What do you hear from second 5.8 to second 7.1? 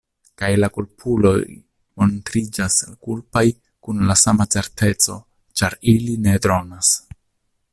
ili ne dronas.